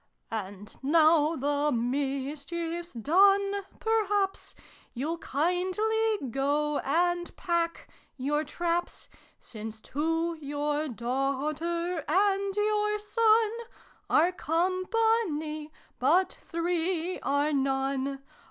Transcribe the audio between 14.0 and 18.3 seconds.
Are Company, but three are none.